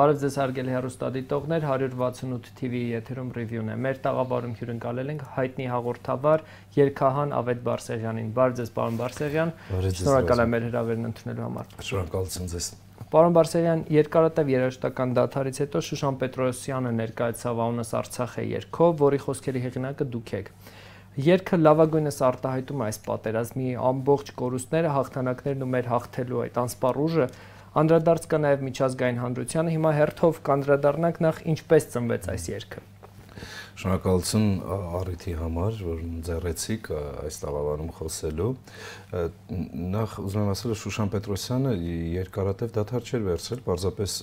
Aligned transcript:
Բարև 0.00 0.16
ձեզ 0.16 0.36
հարգելի 0.40 0.72
հեռուստադիտողներ, 0.72 1.64
168 1.68 2.46
TV-ի 2.56 2.92
եթերում 2.94 3.32
ռիվյուն 3.36 3.66
է։ 3.68 3.74
Մեր 3.84 3.98
տաղավարում 4.06 4.54
հյուրընկալել 4.56 5.10
ենք 5.12 5.24
հայտնի 5.34 5.66
հաղորդավար 5.74 6.44
Երքահան 6.78 7.34
Ավետ 7.36 7.60
Բարսեղյանին։ 7.66 8.30
Բարև 8.38 8.56
ձեզ, 8.60 8.70
պարոն 8.78 8.96
Բարսեղյան։ 9.00 9.52
Շնորհակալ 10.00 10.42
եմ 10.46 10.54
մեր 10.56 10.66
հրավերն 10.70 11.10
ընդունելու 11.10 11.44
համար։ 11.44 11.76
Շնորհակալություն 11.90 12.50
ձեզ։ 12.54 12.70
Պարոն 13.10 13.36
Բարսեղյան, 13.36 13.84
երկարատև 14.00 14.52
երաժշտական 14.56 15.14
դաթարից 15.20 15.60
հետո 15.60 15.84
Շուշան 15.90 16.18
Պետրոսյանը 16.20 16.92
ներկայացավ 17.00 17.64
անունս 17.66 17.92
Արցախ 18.00 18.36
է 18.40 18.44
երգով, 18.56 18.92
որի 19.04 19.20
խոսքերի 19.26 19.64
հեղինակը 19.66 20.08
դուք 20.14 20.34
եք։ 20.40 20.52
Երկը 21.20 21.56
լավագույնս 21.58 22.20
արտահայտում 22.22 22.80
է 22.80 22.84
այս 22.86 22.98
պատերազմի 23.02 23.72
ամբողջ 23.90 24.28
կորուստները, 24.40 24.92
հաղթանակներն 24.94 25.64
ու 25.66 25.70
մեր 25.74 25.88
հաղթելու 25.90 26.42
այդ 26.44 26.60
անսպառ 26.62 27.00
ուժը, 27.02 27.26
Անդրադարձ 27.70 28.24
կա 28.30 28.38
նաև 28.42 28.62
միջազգային 28.66 29.18
հանրությանը։ 29.22 29.72
Հիմա 29.76 29.90
հերթով 29.94 30.38
կանդրադառնանք 30.48 31.20
նախ 31.22 31.36
ինչպես 31.52 31.84
ծնվեց 31.94 32.24
այս 32.32 32.46
երգը։ 32.50 32.82
Շնորհակալություն 33.80 34.48
առիթի 34.98 35.34
համար, 35.38 35.76
որ 35.86 36.00
ձեռեցիք 36.26 36.90
այս 37.24 37.38
տաղավարում 37.44 37.92
խոսելու։ 38.00 38.48
Նախ 39.94 40.16
ուզում 40.24 40.42
եմ 40.42 40.50
ասել, 40.52 40.74
Շուշան 40.82 41.12
Պետրոսյանը 41.14 41.72
երկարատև 42.18 42.74
դաթար 42.76 43.06
չէր 43.06 43.24
վերցրել, 43.30 43.62
պարզապես 43.70 44.16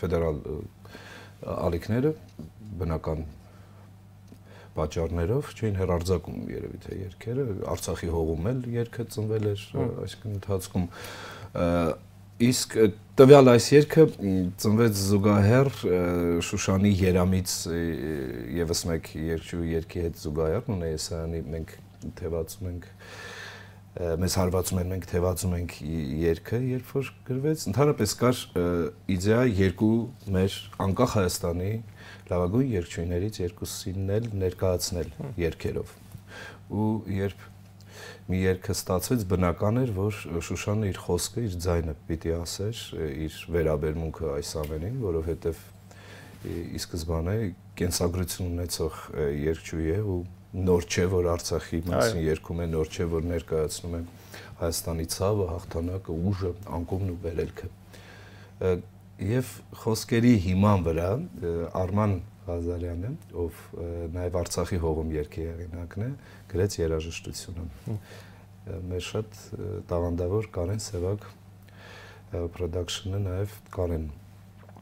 ֆեդերալ 0.00 0.40
ալիքները 1.54 2.12
բնական 2.80 3.26
պատճառներով 4.74 5.52
չէին 5.54 5.76
հերարձակում 5.78 6.38
երևի 6.50 6.80
թե 6.84 6.96
երկերը 6.98 7.44
Արցախի 7.74 8.08
հողում 8.14 8.48
էլ 8.50 8.64
երկը 8.74 9.06
ծնվել 9.14 9.46
էր 9.52 9.62
այսինքն 9.84 10.32
ընթացքում 10.34 10.86
Իսկ 12.42 12.72
տվյալ 13.14 13.48
այս 13.52 13.66
երգը 13.70 14.04
ծնվեց 14.58 14.96
զուգահեռ 14.98 15.68
Շուշանի 16.42 16.90
Երամից 16.98 17.52
եւս 18.58 18.80
մեկ 18.90 19.10
երկչու 19.22 19.60
երկի 19.70 20.02
հետ 20.08 20.18
զուգահեռ 20.18 20.66
ու 20.66 20.78
Նեյսյանի 20.80 21.42
մենք 21.52 21.76
թևածում 22.18 22.72
ենք 22.72 22.88
մեզ 24.24 24.36
հարվածում 24.40 24.82
են 24.82 24.90
մենք 24.90 25.08
թևածում 25.12 25.54
ենք 25.60 25.78
երգը 26.24 26.62
երբ 26.74 26.92
որ 26.98 27.12
գրվեց 27.30 27.64
ընդհանրապես 27.70 28.14
կար 28.24 28.42
իդեա 29.14 29.42
երկու 29.62 29.94
մեր 30.34 30.60
անկախ 30.88 31.18
Հայաստանի 31.20 31.72
լավագույն 32.34 32.74
երգչուհիներից 32.74 33.42
երկուսին 33.44 34.14
ներկայացնել 34.42 35.14
երգերով 35.44 35.98
ու 36.74 36.90
երբ 37.14 37.50
մի 38.30 38.40
երգը 38.44 38.74
ստացվեց, 38.74 39.24
բնական 39.30 39.80
էր, 39.84 39.92
որ 39.96 40.18
Շուշանը 40.48 40.88
իր 40.90 40.98
խոսքը, 41.04 41.44
իր 41.44 41.56
ձայնը 41.64 41.94
պիտի 42.08 42.32
ասեր, 42.38 42.80
իր 43.24 43.38
վերաբերմունքը 43.54 44.30
այս 44.34 44.50
ամենին, 44.64 44.96
որովհետև 45.04 45.62
ի 46.44 46.80
սկզբանե 46.80 47.36
կենսագրություն 47.80 48.50
ունեցող 48.54 48.98
երգչուհի 49.44 49.92
է 49.94 50.00
ու 50.14 50.18
նոր 50.54 50.84
չէ, 50.86 51.04
որ 51.10 51.28
Արցախի 51.34 51.80
մասին 51.88 52.20
երգում 52.24 52.60
է, 52.64 52.66
նոր 52.74 52.90
չէ, 52.94 53.06
որ 53.14 53.24
ներկայացնում 53.32 53.94
է 53.98 54.02
Հայաստանի 54.60 55.06
ցավը, 55.14 55.46
հաղթանակը, 55.50 56.18
ուժը, 56.30 56.52
անկումն 56.78 57.10
ու 57.14 57.16
վերելքը։ 57.24 57.70
Եվ 59.24 59.50
խոսքերի 59.82 60.32
հիման 60.44 60.84
վրա 60.84 61.08
Արման 61.80 62.14
Ղազարյանը, 62.48 63.12
ով 63.44 63.62
նաև 64.14 64.36
Արցախի 64.40 64.78
հողում 64.84 65.14
երկի 65.14 65.46
հեղինակն 65.48 66.04
է, 66.04 66.10
գրեց 66.52 66.76
երաժշտությունը։ 66.80 67.64
Մեր 68.90 69.04
շատ 69.04 69.40
տաղանդավոր 69.90 70.50
Կարեն 70.54 70.84
Սևակ 70.84 71.26
production-ը 72.56 73.20
նաև 73.24 73.56
Կարեն 73.74 74.06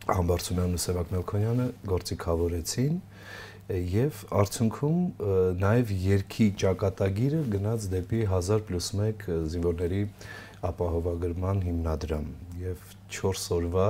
Համբարձումյանն 0.02 0.76
ու 0.78 0.82
Սևակ 0.82 1.10
Մելքոնյանը 1.14 1.66
գործիքավորեցին 1.92 2.94
եւ 3.92 4.22
արդյունքում 4.42 5.02
նաև 5.62 5.92
երկի 6.02 6.46
ճակատագիրը 6.62 7.42
գնաց 7.52 7.86
դեպի 7.92 8.22
1000+1 8.32 9.28
զինվորների 9.52 10.00
ապահովագրման 10.68 11.62
հիմնադրամ 11.68 12.26
եւ 12.62 12.82
4 13.18 13.44
օրվա 13.58 13.86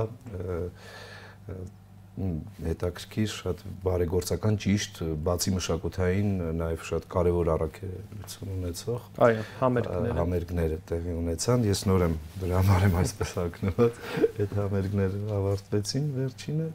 հետաքրքիր, 2.13 3.29
շատ 3.33 3.61
բարեգործական, 3.83 4.57
ճիշտ, 4.61 4.99
բացի 5.25 5.53
մշակութային, 5.55 6.33
նաև 6.59 6.83
շատ 6.89 7.07
կարևոր 7.13 7.49
առաքելություն 7.53 8.51
ունեցող։ 8.53 9.07
Այո, 9.27 9.45
համերգները։ 9.61 10.17
Համերգները 10.19 10.77
տեղի 10.91 11.15
ունեցան։ 11.23 11.65
Ես 11.69 11.81
նոր 11.89 12.05
եմ 12.05 12.17
դրա 12.43 12.59
համար 12.61 12.85
եմ 12.87 12.97
այսպես 13.01 13.33
ակնված։ 13.43 13.97
Այդ 14.43 14.53
համերգները 14.59 15.23
ավարտվեցին 15.39 16.05
վերջինը։ 16.19 16.67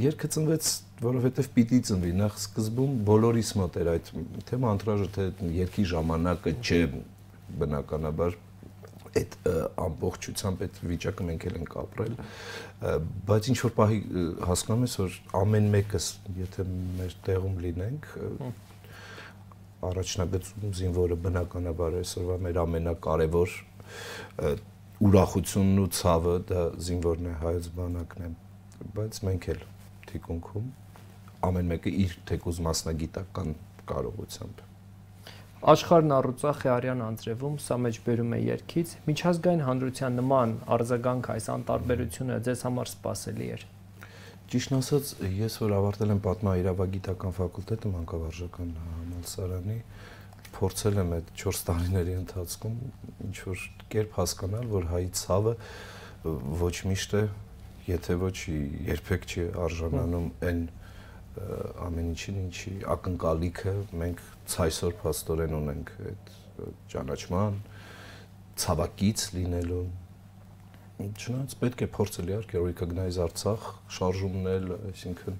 Երկը 0.00 0.28
ծնվեց, 0.30 0.68
որովհետև 1.02 1.48
պիտի 1.56 1.80
ծնվի։ 1.88 2.12
Նախ 2.20 2.36
սկզբում 2.38 2.92
բոլորիս 3.08 3.50
մոտ 3.58 3.78
էր 3.80 3.88
այդ 3.90 4.10
թե 4.46 4.58
մանտրաժը, 4.62 5.08
թե 5.16 5.24
երկի 5.56 5.86
ժամանակը 5.90 6.52
չէ 6.62 6.80
բնականաբար 7.58 8.38
այդ 9.18 9.36
ամբողջությամբ 9.84 10.64
այդ 10.66 10.80
վիճակը 10.90 11.26
մենք 11.28 11.46
էլ 11.50 11.56
ենք 11.60 11.76
ապրել 11.82 12.14
բայց 13.30 13.48
ինչ 13.50 13.58
որ 13.60 13.72
պահի 13.78 13.98
հասկանում 14.50 14.84
ես 14.86 14.94
որ 15.00 15.16
ամեն 15.40 15.68
մեկս 15.74 16.06
եթե 16.40 16.66
մեր 17.00 17.16
տեղում 17.26 17.56
լինենք 17.64 18.08
առաջնագծում 19.90 20.74
զինվորը 20.80 21.18
բնականաբար 21.26 21.98
այսօրվա 22.00 22.38
մեր 22.46 22.60
ամենակարևոր 22.64 23.54
ուրախությունն 25.10 25.78
ու 25.80 25.90
ցավը 25.96 26.34
դա 26.50 26.64
զինվորն 26.86 27.30
է 27.30 27.36
հայոց 27.44 27.68
բանակն 27.80 28.26
է 28.26 28.32
բայց 28.96 29.20
մենք 29.28 29.48
էլ 29.54 29.62
թիկունքում 30.10 30.72
ամեն 31.50 31.70
մեկը 31.74 31.94
իր 32.04 32.18
թեկուզ 32.30 32.60
մասնագիտական 32.66 33.54
կարողությամբ 33.90 34.66
Աշխարհն 35.60 36.12
առուցախ 36.16 36.62
է 36.64 36.68
արյան 36.72 37.00
անձրևում, 37.04 37.56
սա 37.60 37.76
մեջբերում 37.84 38.30
է 38.32 38.36
երկից, 38.40 38.92
միջազգային 39.04 39.62
հանրության 39.66 40.14
նման 40.16 40.54
արձագանք 40.76 41.28
այս 41.34 41.48
անտարբերությունը 41.52 42.38
ձեզ 42.46 42.62
համար 42.64 42.90
սпасելի 42.94 43.48
էր։ 43.56 43.64
Ճիշտ 44.54 44.72
ասած, 44.78 45.10
ես 45.36 45.58
որ 45.60 45.74
ավարտել 45.76 46.14
եմ 46.16 46.22
պատմահիրավագիտական 46.24 47.36
ֆակուլտետը 47.36 47.92
մանկավարժական 47.92 48.72
համալսարանի, 48.86 49.78
փորձել 50.56 51.00
եմ 51.04 51.14
այդ 51.20 51.30
4 51.44 51.62
տարիների 51.68 52.16
ընթացքում 52.24 52.80
ինչ 53.28 53.36
որ 53.44 53.68
կերպ 53.92 54.16
հասկանալ, 54.16 54.66
որ 54.80 54.90
հայի 54.96 55.12
ցավը 55.20 55.54
ոչ 56.64 56.76
միշտ 56.88 57.16
է, 57.20 57.24
եթե 57.90 58.16
ոչ 58.24 58.36
երբեք 58.88 59.28
չի 59.28 59.48
արժանանում 59.68 60.28
այն 60.40 60.68
ամեն 61.86 62.08
ինչին, 62.10 62.38
ինչի 62.48 62.72
ակնկալիքը 62.90 63.74
մենք 64.00 64.22
ցայսօր 64.50 64.94
փաստորեն 65.00 65.56
ունենք 65.60 65.90
այդ 66.10 66.30
ճանաչման 66.92 67.58
ցավակից 68.60 69.26
լինելու 69.36 69.84
չնայած 71.00 71.54
պետք 71.60 71.82
է 71.84 71.88
փորձել 71.96 72.30
իհարկե 72.30 72.62
recognize 72.64 73.18
Արցախ 73.24 73.66
շարժումնել, 73.96 74.66
այսինքն 74.90 75.38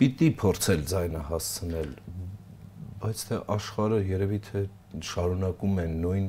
պիտի 0.00 0.30
փորձել 0.42 0.82
ձայնը 0.92 1.22
հասցնել, 1.28 1.92
բայց 3.02 3.22
թե 3.28 3.38
աշխարհը 3.56 4.00
երևի 4.10 4.40
թե 4.48 4.64
շարունակում 5.12 5.78
են 5.84 5.94
նույն 6.02 6.26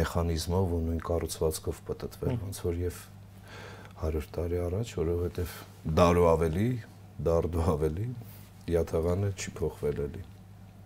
մեխանիզմով 0.00 0.74
ու 0.78 0.82
նույն 0.88 1.00
կառուցվածքով 1.12 1.80
պատտվել, 1.90 2.36
ոնց 2.42 2.60
որ 2.66 2.82
եւ 2.82 3.00
100 4.02 4.26
տարի 4.34 4.60
առաջ, 4.66 4.92
որովհետեւ 4.98 5.56
դարու 6.02 6.28
ավելի 6.32 6.68
դարդու 7.30 7.66
ավելի 7.76 8.10
յաթաղանը 8.72 9.34
չի 9.38 9.56
փոխվել 9.62 10.06
էլի 10.08 10.31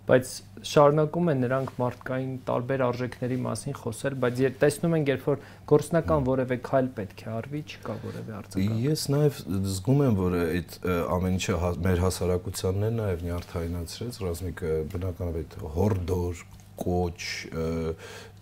բայց 0.06 0.32
շարունակում 0.66 1.30
են 1.32 1.40
նրանք 1.42 1.70
մարդկային 1.80 2.34
տարբեր 2.46 2.82
արժեքների 2.86 3.38
մասին 3.42 3.76
խոսել, 3.80 4.16
բայց 4.22 4.42
երբ 4.44 4.58
տեսնում 4.62 4.94
են, 4.96 5.06
երբ 5.10 5.24
որ 5.26 5.40
գործնական 5.72 6.26
որևէ 6.26 6.58
քայլ 6.66 6.90
պետք 6.96 7.22
է 7.26 7.30
արվի, 7.36 7.62
չկա 7.66 7.96
որևէ 8.06 8.36
արձագանք։ 8.38 8.84
Ես 8.86 9.04
նաև 9.14 9.40
զգում 9.76 10.02
եմ, 10.06 10.18
որ 10.20 10.36
այդ 10.46 10.76
ամեն 11.16 11.36
ինչը 11.36 11.58
հա, 11.62 11.70
մեր 11.86 12.02
հասարակությանն 12.06 12.86
է 12.86 12.90
նաև 12.96 13.24
նյարդայնացրեց, 13.26 14.20
ռազմիկը 14.26 14.74
բնականաբար 14.94 15.40
այդ 15.42 15.58
հորդոր, 15.76 16.44
կոչ, 16.76 17.20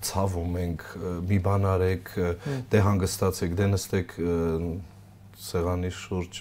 ցավում 0.05 0.59
ենք, 0.65 0.85
մի 1.31 1.39
բան 1.45 1.69
արեք, 1.71 2.11
դե 2.73 2.83
հանգստացեք, 2.89 3.55
դե 3.61 3.69
նստեք 3.75 4.17
սեղանի 5.45 5.93
շուրջ 6.03 6.41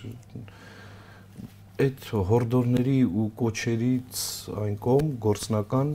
այդ 1.82 2.04
հորդորների 2.30 3.00
ու 3.08 3.30
կոչերից 3.40 4.20
այն 4.62 4.76
կողմ 4.84 5.14
գործնական 5.24 5.94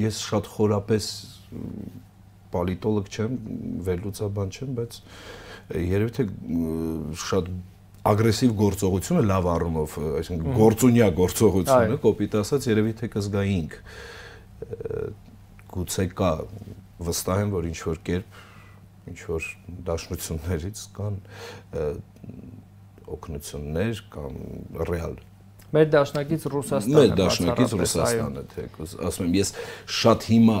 ես 0.00 0.20
շատ 0.24 0.48
խորապես 0.54 1.08
պոլիտոլոգ 2.54 3.10
չեմ, 3.10 3.34
վերլուծաբան 3.86 4.54
չեմ, 4.56 4.70
բայց 4.78 4.96
երևի 5.80 6.14
թե 6.16 6.26
շատ 7.24 7.50
ագրեսիվ 8.10 8.54
գործողությունը 8.60 9.24
լավ 9.28 9.48
առումով, 9.54 9.96
այսինքն 10.20 10.54
գործունյա 10.56 11.08
գործողությունը, 11.20 11.98
կոպիտ 12.06 12.36
ասած, 12.40 12.68
երևի 12.70 12.94
թե 13.00 13.10
կզգայինք։ 13.16 13.76
Գուցե 15.74 16.06
կա 16.16 16.30
վստահ 17.10 17.42
եմ, 17.44 17.52
որ 17.58 17.68
ինչ 17.70 17.80
որ 17.90 18.00
կերպ 18.08 18.40
ինչ 19.10 19.20
որ 19.28 19.46
դաշնություններից 19.90 20.82
կան 20.96 21.20
օգնություններ 23.16 24.04
կամ 24.14 24.38
ռեալ 24.90 25.18
Մեր 25.70 25.90
դաշնակից 25.94 26.44
Ռուսաստանը 26.50 27.00
Մեր 27.00 27.12
դաշնակից 27.20 27.74
Ռուսաստանը 27.80 28.44
թե 28.50 28.64
ասում 29.06 29.26
եմ 29.28 29.34
ես 29.38 29.52
շատ 30.00 30.24
հիմա 30.30 30.56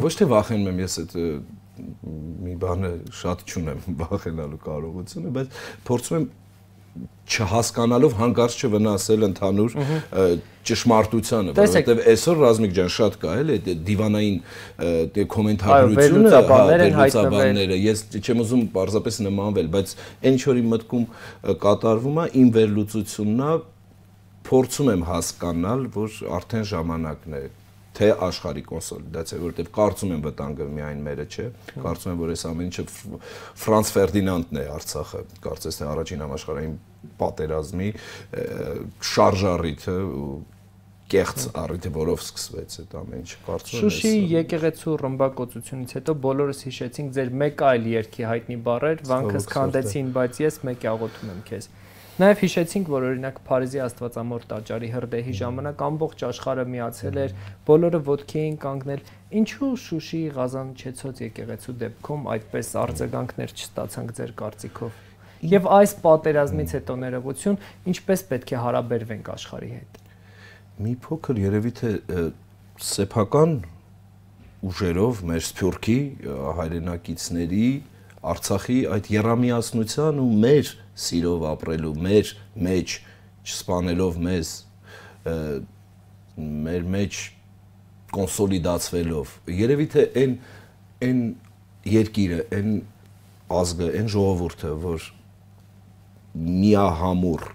ոչ 0.00 0.12
թե 0.16 0.28
վախենում 0.30 0.70
եմ 0.70 0.80
ես 0.80 0.94
այդ 1.02 1.16
մի 2.44 2.54
բանը 2.60 2.90
շատ 3.20 3.44
չունեմ 3.48 3.82
վախենալու 4.00 4.60
կարողությունը, 4.64 5.32
բայց 5.36 5.60
փորձում 5.88 6.16
եմ 6.18 6.26
չհասկանալով 7.30 8.14
հանկարծ 8.18 8.62
չվնասել 8.66 9.26
ընդհանուր 9.28 9.74
ճշմարտությանը, 10.70 11.52
որովհետև 11.56 12.00
այսօր 12.10 12.40
Ռազմիկ 12.40 12.72
ջան 12.78 12.90
շատ 12.96 13.18
կա 13.22 13.34
էլի 13.40 13.58
դիվանային 13.86 14.40
դե 15.14 15.26
կոմենտարությունը, 15.34 16.32
վերլուծաբանները, 16.74 17.78
ես 17.86 18.02
չեմ 18.20 18.42
ուզում 18.44 18.64
պարզապես 18.74 19.20
նմանվել, 19.28 19.70
բայց 19.76 19.94
այն 20.00 20.34
ինչ 20.34 20.42
որ 20.50 20.60
իմ 20.60 20.68
մտքում 20.74 21.06
կատարվում 21.64 22.20
է, 22.20 22.26
իմ 22.40 22.52
վերլուծությունն 22.58 23.46
է 23.46 23.54
փորձում 24.50 24.92
եմ 24.96 25.02
հասկանալ, 25.10 25.88
որ 25.94 26.20
արդեն 26.40 26.68
ժամանակն 26.74 27.38
է 27.38 27.42
թե 28.00 28.10
աշխարհի 28.26 28.62
կոնսոլիդացիա, 28.70 29.40
որովհետև 29.44 29.72
կարծում 29.76 30.14
եմ 30.16 30.22
վտանգը 30.26 30.68
միայն 30.80 31.02
մերը 31.06 31.26
չէ, 31.30 31.48
կարծում 31.84 32.14
եմ 32.14 32.20
որ 32.20 32.32
այս 32.34 32.44
ամեն 32.50 32.70
ինչը 32.70 32.84
Ֆրանց 33.60 33.90
Ֆերդինանդն 33.96 34.60
է 34.60 34.64
Արցախը, 34.76 35.20
կարծես 35.44 35.80
թե 35.80 35.90
առաջին 35.90 36.24
համաշխարհային 36.24 36.78
պատերազմի 37.20 37.90
շարժառիթը 39.10 39.98
կեղծ 41.10 41.44
առիթը, 41.58 41.90
որով 41.94 42.20
սկսվեց 42.22 42.74
այդ 42.80 42.92
ամեն 43.00 43.22
ինչը։ 43.24 43.38
Կարծում 43.46 43.80
եմ 43.80 43.82
Շուշի 43.82 44.12
եկեղեցու 44.30 44.92
ռմբակոծությունից 45.00 45.94
հետո 45.98 46.14
բոլորս 46.26 46.60
հիշեցինք 46.68 47.14
ձեր 47.16 47.32
մեկ 47.40 47.64
այլ 47.70 47.88
երկի 47.90 48.26
հայտնի 48.30 48.58
բառեր, 48.68 49.02
վանքս 49.10 49.48
քանդեցին, 49.50 50.12
բայց 50.20 50.40
ես 50.44 50.60
մեկ 50.70 50.86
աղոթում 50.92 51.32
եմ 51.34 51.42
քեզ։ 51.50 51.68
Նաև 52.20 52.40
հիշեցինք, 52.42 52.88
որ 52.92 53.04
օրինակ 53.08 53.36
Փարիզի 53.46 53.78
Աստվածամոր 53.80 54.42
տաճարի 54.50 54.88
հրդեհի 54.92 55.34
ժամանակ 55.38 55.82
ամբողջ 55.86 56.24
աշխարհը 56.28 56.64
միացել 56.68 57.20
էր, 57.22 57.30
բոլորը 57.70 58.00
ոտքի 58.08 58.40
էին 58.40 58.58
կանգնել։ 58.64 59.04
Ինչու 59.40 59.70
Շուշիի 59.84 60.32
Ղազանչեցոց 60.36 61.22
եկեղեցու 61.24 61.74
դեպքում 61.80 62.26
այդպես 62.34 62.72
արձագանքներ 62.82 63.54
չստացանք 63.56 64.12
ձեր 64.20 64.34
կարծիքով։ 64.40 64.98
Եվ 65.48 65.70
այս 65.80 65.94
պատերազմից 66.04 66.74
հետո 66.76 66.96
ներողություն, 67.00 67.58
ինչպես 67.94 68.24
պետք 68.28 68.52
է 68.52 68.60
հարաբերվենք 68.60 69.30
աշխարհի 69.40 69.70
հետ։ 69.80 70.00
Մի 70.84 70.92
փոքր 71.08 71.40
երևի 71.40 71.72
թե 71.80 71.94
սեփական 72.90 73.56
ուժերով 74.60 75.24
մեր 75.30 75.42
Սփյուռքի 75.48 75.98
հայրենակիցների 76.60 77.64
Արցախի 78.20 78.78
այդ 78.92 79.06
երամիասնության 79.14 80.18
ու 80.20 80.30
մեր 80.44 80.72
սիրով 81.04 81.44
ապրելու 81.50 81.92
մեր 82.06 82.32
մեջ 82.68 82.96
չսպանելով 83.46 84.18
մեզ 84.26 84.54
մեր 86.40 86.88
մեջ 86.96 87.20
կոնսոլիդացվելով 88.14 89.34
երևի 89.60 89.86
թե 89.94 90.04
այն 90.22 90.34
այն 91.06 91.22
երկիրը 91.90 92.40
այն 92.58 92.74
ազգը 93.60 93.88
այն 94.00 94.10
ժողովուրդը 94.14 94.72
որ 94.84 95.06
միահամուր 96.34 97.46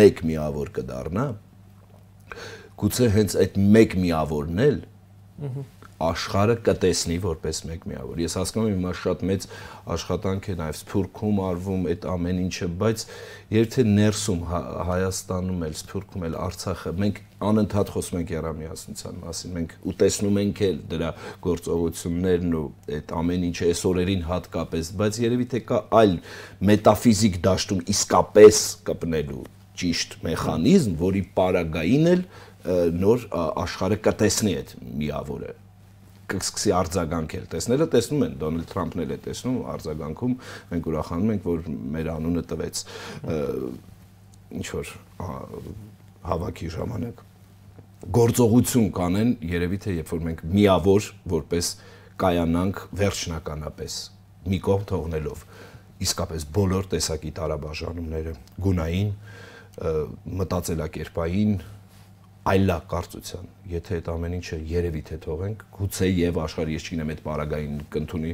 մեկ 0.00 0.22
միավոր 0.28 0.72
կդառնա 0.78 1.26
գուցե 2.82 3.08
հենց 3.16 3.36
այդ 3.44 3.58
մեկ 3.76 3.96
միավորն 4.04 4.62
էլ 4.66 4.78
աշխարհը 6.02 6.54
կտեսնի 6.66 7.16
որպես 7.22 7.58
մեկ 7.68 7.84
միավոր։ 7.90 8.20
Ես 8.22 8.34
հասկանում 8.38 8.70
եմ 8.72 8.78
հիմա 8.78 8.92
շատ 9.00 9.22
մեծ 9.28 9.46
աշխատանք 9.94 10.48
է 10.52 10.56
նաև 10.58 10.78
Սփյուռքում 10.82 11.40
արվում 11.46 11.86
այդ 11.92 12.06
ամեն 12.12 12.40
ինչը, 12.42 12.68
բայց 12.82 13.04
եթե 13.52 13.84
ներսում 13.92 14.42
Հայաստանում 14.92 15.64
էլ, 15.68 15.76
Սփյուռքում 15.82 16.26
էլ, 16.28 16.36
Արցախը 16.42 16.92
մենք 17.02 17.20
անընդհատ 17.42 17.92
խոսում 17.92 18.18
ենք 18.22 18.32
երամիասնության 18.32 19.16
մասին, 19.22 19.54
մենք 19.56 19.74
ու 19.82 19.94
տեսնում 20.02 20.38
ենք 20.42 20.62
էլ 20.68 20.76
դրա 20.92 21.10
գործողություններն 21.46 22.54
ու 22.58 22.66
այդ 22.98 23.14
ամեն 23.22 23.46
ինչը 23.48 23.70
այս 23.72 23.82
օրերին 23.92 24.22
հատկապես, 24.28 24.92
բայց 25.02 25.18
երևի 25.22 25.48
թե 25.52 25.62
կա 25.72 25.80
այլ 26.02 26.14
մետաֆիզիկ 26.70 27.40
դաշտում 27.48 27.82
իսկապես 27.96 28.62
կպնելու 28.90 29.42
ճիշտ 29.82 30.16
մեխանիզմ, 30.22 30.96
որի 31.02 31.22
պարագային 31.38 32.08
էլ 32.12 32.24
նոր 33.02 33.26
աշխարհը 33.64 33.98
կտեսնի 34.06 34.52
այդ 34.60 34.74
միավորը 35.02 35.54
կսկսի 36.30 36.72
արձագանքել։ 36.78 37.48
Տեսնելը 37.52 37.88
տեսնում 37.92 38.22
են, 38.26 38.36
Դոնալդ 38.42 38.70
Թրամփն 38.72 39.02
էլ 39.02 39.12
է 39.12 39.18
տեսնում 39.26 39.58
արձագանքում, 39.72 40.36
մենք 40.72 40.88
ուրախանում 40.92 41.32
ենք, 41.32 41.48
որ 41.50 41.66
մեր 41.96 42.10
անունը 42.12 42.44
տվեց 42.52 42.82
ինչ 44.52 44.66
որ 44.72 44.94
հավաքի 46.32 46.72
ժամանակ 46.76 47.22
գործողություն 48.10 48.88
կանեն, 48.96 49.28
երևի 49.46 49.78
թե 49.82 49.92
երբ 50.00 50.08
որ 50.12 50.22
մենք 50.26 50.40
միավոր 50.50 51.08
որպես 51.32 51.68
կայանանք 52.22 52.80
վերջնականապես 52.98 53.98
մի 54.52 54.58
կողմ 54.66 54.86
թողնելով 54.90 55.44
իսկապես 56.02 56.46
բոլոր 56.56 56.88
տեսակի 56.92 57.30
տարաբաժանումները 57.38 58.34
գունային 58.66 59.12
մտածելակերպային 60.42 61.54
այլա 62.42 62.76
կարծության, 62.90 63.50
եթե 63.70 63.98
այդ 64.00 64.08
ամեն 64.12 64.32
ինչը 64.38 64.56
երևի 64.72 65.02
թե 65.08 65.18
թողենք, 65.22 65.62
գուցե 65.76 66.08
եւ 66.10 66.40
աշխարհի 66.42 66.74
ես 66.74 66.86
չգիտեմ 66.88 67.12
այդ 67.12 67.22
պարագային 67.26 67.76
կընթունի 67.94 68.32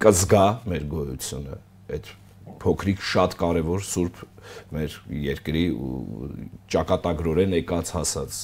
կզգա 0.00 0.46
մեր 0.72 0.86
գոյությունը, 0.94 1.58
այդ 1.94 2.10
փոքրիկ 2.60 3.04
շատ 3.10 3.36
կարևոր 3.40 3.84
սուրբ 3.86 4.20
մեր 4.74 4.96
երկրի 5.30 5.64
ճակատագրորեն 6.74 7.56
եկած 7.60 7.92
հասած 7.94 8.38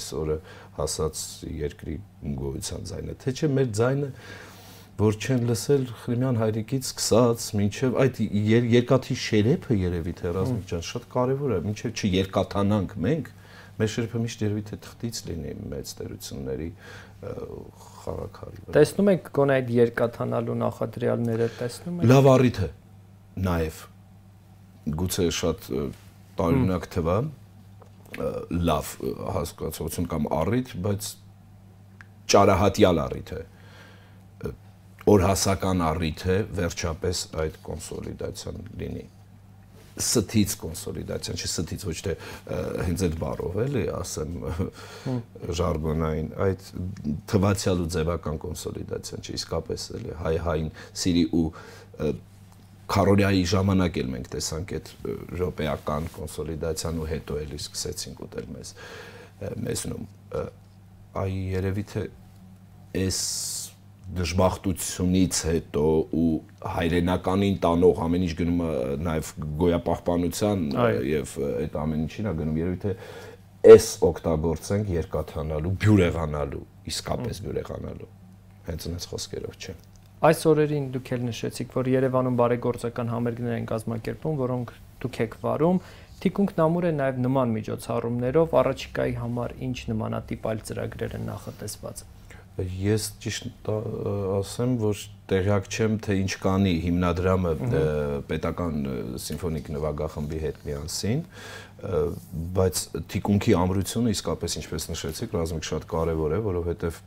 այսօրը 0.00 0.36
հասած 0.78 1.22
երկրի 1.60 1.96
գոյության 2.40 2.90
ձայնը, 2.90 3.16
թե 3.22 3.34
չէ 3.36 3.50
մեր 3.56 3.72
ձայնը 3.76 4.10
որ 4.96 5.16
չեն 5.20 5.42
լսել 5.50 5.82
Խրիմյան 6.02 6.38
հայրիկից 6.40 6.86
սկսած 6.88 7.46
մինչև 7.60 7.96
այդ 8.00 8.20
երկաթի 8.72 9.16
շերեփը 9.22 9.76
երևի 9.82 10.14
թե 10.20 10.30
ռազմիկ 10.36 10.70
ջան 10.70 10.86
շատ 10.90 11.08
կարևոր 11.12 11.52
է 11.52 11.58
մինչև 11.66 12.00
չերկաթանանք 12.00 12.94
մենք 13.06 13.28
մեր 13.76 13.90
շերբը 13.92 14.20
միշտ 14.24 14.44
երևի 14.46 14.62
թե 14.70 14.78
թղթից 14.86 15.18
լինի 15.26 15.54
մեծ 15.72 15.92
տերությունների 16.00 16.68
խաղակարի 17.86 18.62
վրա։ 18.62 18.76
Տեսնում 18.76 19.10
եք 19.12 19.28
գոնե 19.36 19.56
այդ 19.56 19.72
երկաթանալու 19.76 20.56
նախադրյալները 20.62 21.48
տեսնում 21.60 22.00
եք։ 22.00 22.08
Լավ 22.12 22.30
առիթ 22.32 22.60
է 22.66 22.68
նաև 23.46 23.82
գուցե 25.02 25.26
շատ 25.40 25.68
տարօրինակ 26.40 26.88
թվա 26.96 27.18
լավ 28.16 28.94
հասկացություն 29.36 30.08
կամ 30.12 30.28
առիթ, 30.36 30.72
բայց 30.86 31.10
ճարահատյալ 32.32 33.02
առիթ 33.06 33.32
է 33.36 33.42
օրհասական 35.06 35.82
առիթ 35.86 36.22
է 36.26 36.38
վերջապես 36.58 37.20
այդ 37.42 37.58
կոնսոլիդացիան 37.66 38.64
լինի 38.80 39.04
ստից 39.96 40.54
կոնսոլիդացիան, 40.60 41.40
չի 41.40 41.48
ստից 41.48 41.84
ոչ 41.88 41.96
թե 42.06 42.14
հենց 42.86 43.04
այդ 43.06 43.14
բառով 43.22 43.58
էլի, 43.64 43.84
ասեմ 43.96 44.34
ժարգոնային, 45.60 46.30
այդ 46.46 46.66
թվացial 47.32 47.82
ու 47.84 47.88
ձևական 47.96 48.40
կոնսոլիդացիան 48.44 49.24
չի 49.24 49.36
իսկապես 49.40 49.86
էլի 49.96 50.16
հայ-հային 50.20 50.70
սիրի 51.02 51.24
ու 51.40 51.46
Կարորիայի 52.86 53.40
ժամանակ 53.50 53.96
էլ 53.98 54.10
մենք 54.12 54.28
տեսանք 54.30 54.72
այդ 54.76 54.90
ռոպեական 55.40 56.04
կոնսոլիդացիան 56.16 57.00
ու 57.02 57.08
հետո 57.10 57.38
էլի 57.42 57.58
սկսեցինք 57.58 58.20
ուտել 58.26 58.46
մեզ 58.54 58.70
մեզնում 59.66 60.04
այ 61.22 61.32
երևի 61.56 61.84
թե 61.90 62.04
այս 63.02 63.18
դժբախտությունից 64.14 65.38
հետո 65.50 65.84
ու 66.14 66.26
հայրենականին 66.76 67.56
տանող 67.64 68.02
ամեն 68.06 68.26
ինչ 68.26 68.34
գնում 68.38 68.60
է 68.66 68.68
նաև 69.02 69.30
գոյապահպանության 69.62 70.62
եւ 71.10 71.32
այդ 71.48 71.78
ամեն 71.82 72.04
ինչին 72.06 72.30
է 72.30 72.34
գնում 72.40 72.60
երևի 72.60 72.78
թե 72.84 72.94
այս 73.66 73.86
օգտագործենք 74.06 74.90
երկաթանալու, 74.94 75.72
բյուրեղանալու, 75.82 76.62
իսկապես 76.92 77.42
բյուրեղանալու։ 77.46 78.10
Հենց 78.66 78.86
այնպես 78.86 79.06
խոսքերով 79.10 79.56
չէ։ 79.58 79.74
Այս 80.26 80.42
օրերին 80.50 80.86
դուք 80.94 81.10
էլ 81.16 81.24
նշեցիք, 81.26 81.74
որ 81.76 81.90
Երևանում 81.92 82.36
բարեգործական 82.40 83.10
համերգներ 83.12 83.56
են 83.56 83.66
կազմակերպում, 83.72 84.38
որոնք 84.46 84.74
դուք 85.02 85.18
եք 85.26 85.38
վարում։ 85.42 85.80
Թիկունքն 86.22 86.62
ամուր 86.66 86.86
է 86.86 86.92
նաև 86.96 87.18
նման 87.26 87.56
միջոցառումներով 87.58 88.54
առաջիկայի 88.62 89.16
համար 89.22 89.56
ինչ 89.66 89.78
նմանատիպ 89.92 90.46
այլ 90.52 90.62
ծրագրեր 90.70 91.18
են 91.18 91.26
նախատեսված 91.34 92.06
ես 92.56 93.06
ճիշտ 93.20 93.68
ասեմ, 93.68 94.76
որ 94.80 95.00
տեղյակ 95.28 95.66
չեմ, 95.68 95.96
թե 96.06 96.16
ինչ 96.22 96.32
կանի 96.40 96.72
հիմնադրամը 96.86 97.52
պետական 98.30 98.78
սիմֆոնիկ 99.20 99.68
նվագախմբի 99.74 100.40
հետ 100.44 100.62
միասին, 100.64 101.20
բայց 102.56 102.82
թիկունքի 103.12 103.56
ամրությունը 103.60 104.14
իսկապես 104.16 104.56
ինչպես 104.62 104.88
նշեցիք, 104.92 105.36
ռազմիկ 105.36 105.68
շատ 105.68 105.86
կարևոր 105.92 106.36
է, 106.36 106.40
որովհետև 106.46 107.02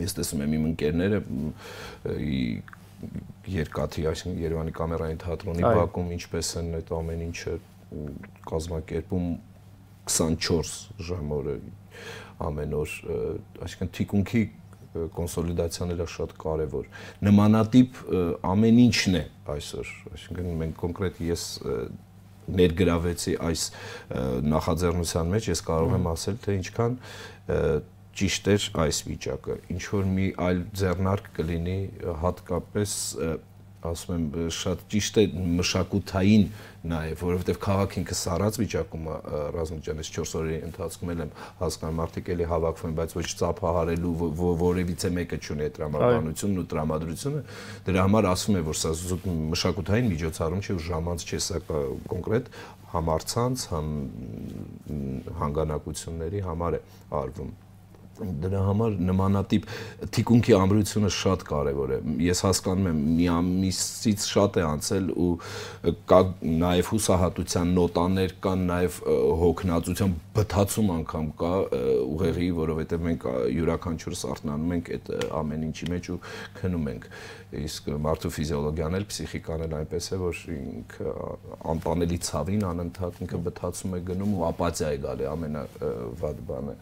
ես 0.00 0.16
տեսնում 0.16 0.44
եմ 0.46 0.56
իմ 0.56 0.66
ընկերները 0.72 1.20
երկաթի, 3.52 4.06
այսինքն 4.08 4.42
Երևանի 4.46 4.72
կամերային 4.78 5.20
թատրոնի 5.20 5.62
բակում 5.66 6.12
ինչպես 6.16 6.50
են 6.62 6.76
այդ 6.78 6.92
ամեն 6.96 7.24
ինչը 7.28 7.54
կազմակերպում 8.48 9.26
24 10.08 11.06
ժամ 11.08 11.32
օրը 11.36 11.56
ամեն 12.42 12.74
օր, 12.78 12.96
այսինքն 13.66 13.92
թիկունքի 13.98 14.42
կոնսոլիդացիաները 14.92 16.06
շատ 16.12 16.34
կարևոր։ 16.42 16.88
Նմանատիպ 17.28 18.00
ամեն 18.52 18.80
ինչն 18.82 19.18
է 19.18 19.22
այսօր, 19.54 19.92
այսինքն 20.12 20.50
մենք 20.62 20.76
կոնկրետ 20.82 21.22
ես 21.28 21.46
ներգրավեցի 22.58 23.34
այս 23.48 23.64
նախաձեռնության 24.52 25.32
մեջ, 25.32 25.48
ես 25.52 25.64
կարող 25.68 25.96
եմ 25.96 26.08
ասել, 26.12 26.38
թե 26.42 26.56
ինչքան 26.58 26.96
ճիշտ 28.12 28.48
էր 28.52 28.64
այս 28.82 28.98
վիճակը։ 29.08 29.54
Ինչ 29.72 29.84
որ 29.92 30.08
մի 30.12 30.26
այլ 30.46 30.58
ձեռնարկ 30.82 31.28
կլինի 31.38 31.76
հատկապես 32.22 32.96
ասում 33.82 34.12
եմ 34.14 34.50
շատ 34.54 34.82
ճիշտ 34.92 35.18
է 35.18 35.24
մշակութային 35.58 36.44
նաև, 36.92 37.22
որովհետև 37.22 37.58
քաղաք 37.62 37.96
ինքը 38.00 38.16
սառած 38.18 38.58
վիճակում 38.62 39.08
է 39.10 39.16
ռազմիկ 39.56 39.82
ջան, 39.86 40.02
այս 40.02 40.10
4 40.16 40.34
օրերի 40.38 40.58
ընթացքում 40.68 41.12
եմ 41.12 41.32
հասկանում, 41.62 41.98
մարդիկ 42.02 42.30
էլի 42.34 42.46
հավաքվում 42.52 42.90
են, 42.92 42.96
բայց 42.98 43.14
ոչ 43.18 43.26
ծափահարելու 43.42 44.14
որևիցե 44.62 45.10
մեկը 45.18 45.38
չունի 45.42 45.66
այդ 45.66 45.76
տրամաբանությունն 45.78 46.62
ու 46.62 46.66
տրամադրությունը, 46.72 47.42
դրա 47.86 48.06
համար 48.06 48.30
ասում 48.32 48.58
է, 48.58 48.64
որ 48.70 48.80
սա 48.82 48.94
մշակութային 49.52 50.10
միջոցառում 50.12 50.62
չէ, 50.62 50.72
ու 50.78 50.86
ժամանց 50.90 51.26
չէ, 51.26 51.42
սա 51.42 51.60
կոնկրետ 52.12 52.54
համարցանց, 52.92 53.66
համ 53.72 53.92
հանգանակությունների 55.42 56.42
համար 56.50 56.78
է 56.78 56.82
արվում 57.22 57.52
դրա 58.20 58.60
համար 58.68 58.96
նմանատիպ 59.08 59.66
թիկունքի 60.14 60.54
ամրությունը 60.58 61.10
շատ 61.16 61.44
կարևոր 61.48 61.92
է։ 61.96 61.98
Ես 62.26 62.42
հասկանում 62.46 62.88
եմ, 62.90 63.00
մի 63.18 63.28
ամիսից 63.32 64.26
շատ 64.32 64.58
է 64.60 64.64
անցել 64.68 65.10
ու 65.22 65.30
կա 66.12 66.20
նաև 66.62 66.90
հուսահատության 66.92 67.74
նոտաներ 67.78 68.34
կան, 68.46 68.64
նաև 68.72 68.98
հոգնածության 69.42 70.16
բթացում 70.36 70.90
անգամ 70.96 71.30
կա 71.42 71.52
ուղեղի, 72.12 72.48
որովհետև 72.62 73.06
մենք 73.08 73.28
յուրաքանչյուրս 73.58 74.24
արթնանում 74.32 74.74
ենք 74.78 74.92
այդ 74.96 75.12
ամեն 75.42 75.66
ինչի 75.68 75.88
մեջ 75.92 76.10
ու 76.12 76.18
քնում 76.60 76.90
ենք 76.92 77.08
իսկ 77.52 77.88
մարդու 78.00 78.30
ֆիզիոլոգիան 78.32 78.94
էլ 78.96 79.06
պսիխիկան 79.10 79.64
էլ 79.66 79.74
այնպես 79.76 80.06
է 80.08 80.18
որ 80.22 80.38
ինքը 80.56 81.14
անտանելի 81.72 82.18
ցավին 82.28 82.64
անընդհատ 82.70 83.18
ինքը 83.26 83.40
բթացում 83.48 83.96
է 83.98 84.00
գնում 84.08 84.36
ու 84.38 84.46
ապաթիա 84.48 84.92
է 84.96 85.00
գալի 85.02 85.28
ամենավատ 85.32 86.40
բանը 86.48 86.76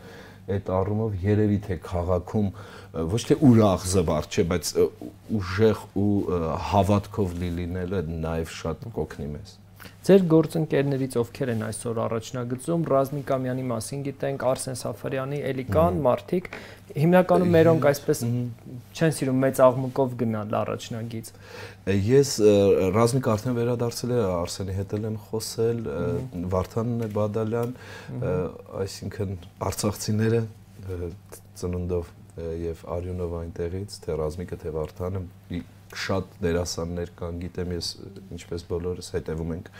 այդ 0.50 0.70
առումով 0.76 1.16
երևի 1.24 1.58
թե 1.66 1.76
քաղաքում 1.86 2.48
ոչ 3.14 3.22
թե 3.28 3.36
ուրախ 3.50 3.86
զվար 3.92 4.28
չէ, 4.30 4.44
բայց 4.50 4.70
ուժեղ 5.40 5.82
ու 6.00 6.12
հավատքով 6.70 7.34
լիլինելը 7.42 8.00
նաև 8.10 8.54
շատ 8.60 8.88
կօգնի 8.96 9.28
մեզ։ 9.34 9.56
Ձեր 10.00 10.22
գործընկերներից 10.32 11.14
ովքեր 11.20 11.50
են 11.52 11.62
այսօր 11.66 11.98
առաջնագծում, 12.04 12.84
Ռազմիկ 12.90 13.32
Ամյանի 13.36 13.64
մասին 13.70 14.04
գիտենք, 14.06 14.44
Արսեն 14.50 14.78
Սաֆարյանի, 14.80 15.40
էլի 15.50 15.64
կան 15.70 15.98
մարդիկ, 16.06 16.48
հիմնականում 17.04 17.52
մերոնք 17.56 17.88
այսպես 17.90 18.22
չեն 18.96 19.12
սիրում 19.18 19.42
մեծ 19.44 19.60
աղմուկով 19.66 20.14
գնալ 20.22 20.56
առաջնագից։ 20.60 21.30
Ես 22.10 22.30
Ռազմիկ 22.96 23.28
արդեն 23.34 23.58
վերադարձել 23.60 24.14
է, 24.16 24.20
Արսենի 24.40 24.78
հետ 24.80 24.94
եմ 25.00 25.18
խոսել, 25.30 25.82
Վարդանն 26.54 27.04
է 27.04 27.10
Բադալյան, 27.20 27.74
այսինքն 28.80 29.36
արցախցիները 29.70 30.40
ծնունդով 31.60 32.16
եւ 32.40 32.82
Արյունով 32.96 33.36
այնտեղից, 33.40 34.00
թե 34.04 34.16
Ռազմիկը, 34.20 34.58
թե 34.64 34.72
Վարդանը 34.76 35.22
շատ 35.98 36.36
դերասաններ 36.44 37.12
կան, 37.18 37.38
գիտեմ 37.44 37.72
ես 37.74 37.88
ինչպես 38.36 38.64
բոլորս 38.70 39.10
հետևում 39.16 39.54
ենք 39.56 39.70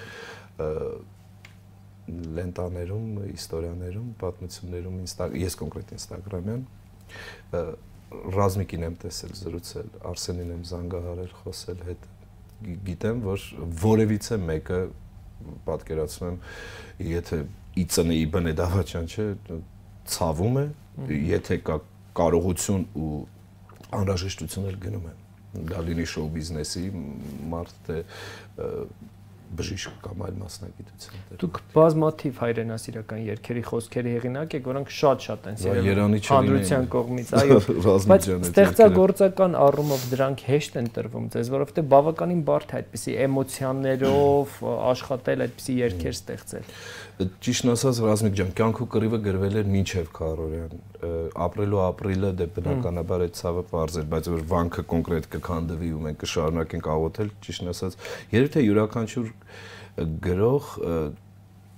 լենտաներում, 2.41 3.07
իստորիաներում, 3.31 4.09
պատմություններում, 4.21 4.97
ես 5.41 5.57
կոնկրետ 5.61 5.93
Instagram-յան 5.97 6.65
ռազմիկին 8.35 8.87
եմ 8.89 8.97
տեսել, 9.05 9.35
զրուցել, 9.39 9.91
Արսենին 10.11 10.51
եմ 10.57 10.65
զանգահարել, 10.71 11.31
խոսել 11.45 11.85
հետ։ 11.87 12.09
Գիտեմ, 12.89 13.23
որ 13.27 13.45
որևիցե 13.85 14.39
մեկը 14.51 14.81
պատկերացնում 15.69 16.31
եմ, 16.31 16.41
եթե 17.11 17.41
իծնեի 17.85 18.27
բնե 18.35 18.55
դավաճան 18.61 19.09
չէ, 19.15 19.29
ցավում 20.11 20.61
է, 20.61 20.67
եթե 21.31 21.61
կա 21.71 21.79
կարողություն 22.21 22.87
ու 22.99 23.11
անհրաժեշտություն 24.01 24.71
էլ 24.73 24.81
գնում 24.83 25.11
եմ 25.13 25.30
դա 25.51 25.87
լինի 25.89 26.07
շոու 26.11 26.29
բիզնեսի 26.37 26.85
մարդ 27.51 27.81
թե 27.89 28.03
բժիշկ 29.51 29.97
կամ 30.05 30.21
այլ 30.27 30.37
մասնագիտության 30.39 31.23
դեր։ 31.31 31.39
Դուք 31.43 31.57
բազմաթիվ 31.75 32.37
հայրենասիրական 32.41 33.23
երկերի 33.27 33.63
խոսքերի 33.67 34.13
հեղինակ 34.15 34.55
եք, 34.59 34.69
որոնք 34.71 34.93
շատ-շատ 34.95 35.49
են 35.51 35.59
սիրել 35.63 35.89
հանրության 36.31 36.87
կողմից, 36.95 37.33
այո։ 37.41 37.59
Բայց 38.13 38.29
ստեղծագործական 38.51 39.59
առումով 39.65 40.07
դրանք 40.15 40.45
հեշտ 40.51 40.79
են 40.81 40.91
տրվում 40.95 41.27
ձեզ, 41.35 41.53
որովհետև 41.57 41.91
բավականին 41.91 42.45
բարդ 42.47 42.71
է 42.71 42.79
այդպիսի 42.81 43.17
էմոցիաներով 43.27 44.59
աշխատել, 44.95 45.47
այդպիսի 45.51 45.79
երկեր 45.81 46.19
ստեղծել 46.21 46.75
ճիշտն 47.21 47.71
ասած 47.75 47.99
Ռազմիկ 48.05 48.37
ջան, 48.39 48.51
կյանքու 48.57 48.87
կռիվը 48.95 49.19
գրվել 49.25 49.57
էր 49.61 49.71
մինչև 49.71 50.11
Քարորյան։ 50.17 50.77
Ապրելու 51.47 51.81
ապրիլը 51.85 52.31
դե 52.41 52.47
բնականաբար 52.57 53.25
այդ 53.27 53.35
ցավը 53.41 53.65
բարձր, 53.71 54.07
բայց 54.15 54.31
որ 54.31 54.45
վանքը 54.53 54.85
կոնկրետ 54.93 55.29
կքանդվի 55.35 55.91
ու 55.97 56.03
մենք 56.07 56.21
կշարունակենք 56.25 56.89
աղոթել, 56.95 57.33
ճիշտն 57.45 57.73
ասած, 57.75 57.99
երբ 58.37 58.53
թե 58.55 58.65
յուրաքանչյուր 58.65 59.33
գրող 60.31 60.71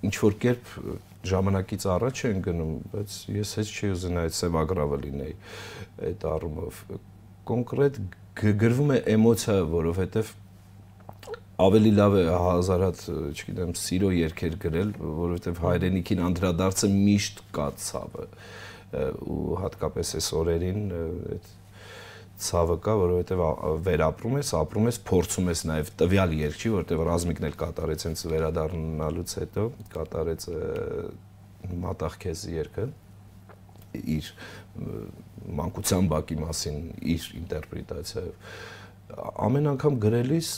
ինչ 0.02 0.14
որ 0.22 0.38
կերպ 0.42 0.76
ժամանակից 1.32 1.84
առաջ 1.96 2.22
են 2.28 2.40
գնում, 2.42 2.70
բայց 2.92 3.16
ես 3.30 3.50
հեչ 3.58 3.68
չի 3.72 3.90
ուզենա 3.94 4.22
այդ 4.26 4.36
սևագրավը 4.38 4.96
լինեի 5.02 5.34
այդ 6.08 6.24
առումով։ 6.32 6.80
Կոնկրետ 7.50 8.00
գրվում 8.62 8.90
է 8.96 8.98
էմոցիա, 9.12 9.56
որովհետև 9.70 10.32
ավելի 11.62 11.90
լավ 11.96 12.14
է 12.18 12.22
հազարատ, 12.42 13.00
չգիտեմ, 13.32 13.72
սիրո 13.78 14.10
երգեր 14.18 14.54
գրել, 14.62 14.92
որովհետև 15.02 15.60
հայրենիքին 15.62 16.22
անդրադարձը 16.28 16.90
միշտ 16.92 17.42
կա 17.56 17.66
ցավը 17.82 18.28
ու 19.32 19.58
հատկապես 19.62 20.14
այս 20.18 20.28
օրերին 20.42 20.80
այդ 21.32 21.50
ցավը 22.42 22.76
կա, 22.82 22.94
որովհետև 23.02 23.42
վերապրում 23.86 24.36
ես, 24.40 24.50
ապրում 24.58 24.88
ես, 24.90 24.98
փորձում 25.08 25.50
ես 25.52 25.62
նաև 25.70 25.90
տվյալ 26.02 26.34
երկչի, 26.40 26.72
որովհետև 26.74 27.04
ռազմիկն 27.08 27.48
էլ 27.48 27.56
կատարեց 27.62 28.06
հենց 28.08 28.24
վերադառնալուց 28.32 29.34
հետո 29.42 29.66
կատարեց 29.92 30.46
մատաղքեզ 31.82 32.44
երկը 32.52 32.86
իր 34.16 34.30
մանկության 35.62 36.08
բակի 36.12 36.38
մասին 36.42 36.78
իր 37.12 37.26
ինտերպրետացիայով 37.42 38.54
ամեն 39.12 39.68
անգամ 39.72 39.96
գրելիս 40.02 40.50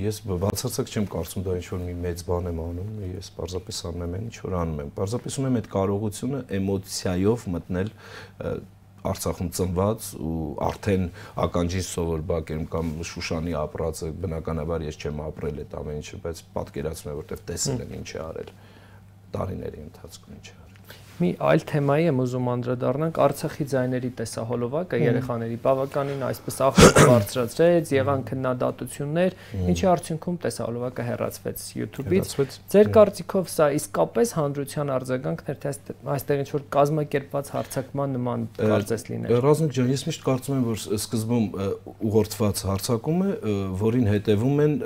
ես 0.00 0.18
բացարձակ 0.28 0.90
չեմ 0.90 1.06
կարծում 1.10 1.46
դա 1.46 1.54
ինչ 1.58 1.64
որ 1.72 1.80
մի 1.86 1.94
մեծ 2.04 2.22
բան 2.28 2.50
եմ 2.50 2.60
անում, 2.64 2.92
ես 3.16 3.30
պարզապես 3.38 3.80
անում 3.90 4.04
եմ 4.04 4.26
ինչ 4.28 4.36
որ 4.44 4.56
անում 4.60 4.82
եմ։ 4.84 4.92
Պարզապես 4.98 5.38
ունեմ 5.42 5.58
այդ 5.60 5.70
կարողությունը 5.74 6.42
էմոցիայով 6.60 7.48
մտնել 7.56 7.90
Արցախում 9.00 9.48
ծնված 9.56 10.06
ու 10.20 10.40
արդեն 10.66 11.06
ականջին 11.46 11.86
սովոր 11.88 12.24
բակերում 12.30 12.66
կամ 12.74 12.90
Շուշանի 13.10 13.56
ապրածը 13.64 14.10
բնականաբար 14.26 14.86
ես 14.90 15.00
չեմ 15.00 15.22
ապրել 15.24 15.62
այդ 15.64 15.76
ամեն 15.80 16.00
ինչը, 16.04 16.22
բայց 16.28 16.46
պատկերացնում 16.60 17.14
եմ 17.14 17.20
որտեվ 17.24 17.44
տեսել 17.48 17.84
եմ 17.86 17.94
ինչ 18.00 18.10
է 18.12 18.24
արել 18.28 18.56
տարիների 19.40 19.86
ընթացքում 19.88 20.36
ինչ 20.36 20.46
է 20.50 20.69
Մի 21.20 21.30
այլ 21.44 21.64
թեմայի 21.68 22.06
եմ 22.08 22.20
ուզում 22.22 22.46
անդրադառնանք. 22.50 23.18
Արցախի 23.20 23.64
ձայների 23.70 24.10
տեսահոլովակը 24.20 25.00
երեխաների 25.00 25.56
բավականին 25.64 26.22
այսպես 26.30 26.56
աղբյուր 26.64 26.94
բարձրացրեց, 27.10 27.90
եղան 27.92 28.22
քննադատություններ, 28.30 29.36
ինչի 29.68 29.88
արդյունքում 29.90 30.38
տեսահոլովակը 30.44 31.06
հեռացվեց 31.10 31.64
YouTube-ից։ 31.76 32.32
Ձեր 32.72 32.90
կարծիքով 32.96 33.50
սա 33.52 33.68
իսկապես 33.76 34.32
հանրության 34.40 34.92
արձագանքն 34.96 35.50
էր, 35.50 35.60
թե 35.60 35.74
այստեղ 36.16 36.40
ինչ 36.40 36.48
որ 36.56 36.64
կազմակերպված 36.80 37.52
հարցակման 37.56 38.16
նման 38.16 38.46
կարծես 38.60 39.04
լիներ։ 39.10 39.36
Ռազմիկ 39.44 39.76
ջան, 39.76 39.92
ես 39.92 40.06
միշտ 40.08 40.24
կարծում 40.30 40.56
եմ, 40.56 40.64
որ 40.70 40.80
սկզբում 41.00 41.46
ուղղորդված 42.10 42.64
հարցակում 42.70 43.20
է, 43.20 43.34
որին 43.80 44.08
հետևում 44.14 44.64
են 44.64 44.78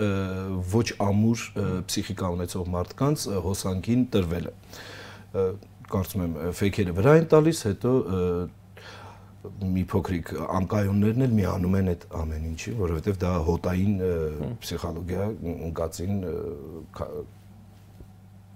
ոչ 0.75 0.87
ամուր 1.05 1.47
պսիխիկա 1.85 2.33
ունեցող 2.35 2.73
մարդկանց 2.75 3.29
հոսանքին 3.45 4.09
տրվելը 4.15 4.55
կարծում 5.93 6.23
եմ 6.25 6.37
ֆեյքերը 6.59 6.95
վրա 6.99 7.13
են 7.21 7.27
տալիս, 7.35 7.59
հետո 7.69 7.93
մի 9.45 9.83
փոքրիկ 9.93 10.31
անկայուններն 10.59 11.25
էլ 11.27 11.35
միանում 11.37 11.75
են 11.81 11.91
այդ 11.93 12.05
ամեն 12.21 12.45
ինչի, 12.51 12.71
որովհետև 12.79 13.19
դա 13.21 13.33
հոտային 13.49 13.97
պսիխոլոգիա 14.63 15.27
ընկածին 15.69 16.15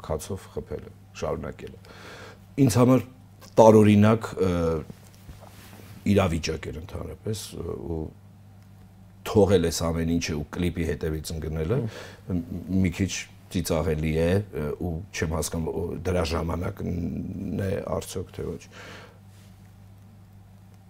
քացով 0.08 0.46
խփելը, 0.54 0.92
շարունակելը։ 1.20 1.82
Ինձ 2.64 2.78
համար 2.80 3.04
տարօրինակ 3.58 4.30
իրավիճակ 6.08 6.68
էր 6.72 6.80
ընդհանրապես 6.82 7.42
ու 7.58 8.00
թողել 9.28 9.68
ես 9.68 9.78
ամեն 9.88 10.12
ինչը 10.16 10.34
ու 10.38 10.46
կլիպի 10.56 10.84
հետևից 10.88 11.32
ընկնելը 11.34 11.78
մի 12.84 12.92
քիչ 12.96 13.12
ծիծաղելի 13.54 14.12
է 14.22 14.30
ու 14.84 14.92
չեմ 15.14 15.36
հասկանում 15.38 16.00
դրա 16.08 16.24
ժամանակն 16.32 17.62
է 17.68 17.70
արդյոք 17.98 18.32
թե 18.38 18.46
ոչ 18.48 18.62